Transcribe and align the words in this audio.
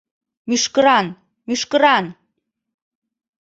—...Мӱшкыран, 0.47 1.07
мӱшкыран... 1.47 2.05